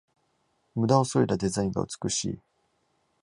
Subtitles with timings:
[0.73, 2.39] ムダをそいだデザインが美しい